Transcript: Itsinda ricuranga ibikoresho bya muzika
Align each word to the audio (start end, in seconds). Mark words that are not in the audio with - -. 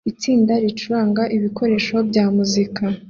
Itsinda 0.11 0.53
ricuranga 0.63 1.23
ibikoresho 1.35 1.95
bya 2.09 2.25
muzika 2.35 2.83